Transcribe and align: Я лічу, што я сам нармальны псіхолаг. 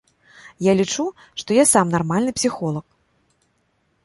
Я 0.67 0.73
лічу, 0.79 1.05
што 1.41 1.57
я 1.59 1.65
сам 1.73 1.93
нармальны 1.97 2.31
псіхолаг. 2.39 2.87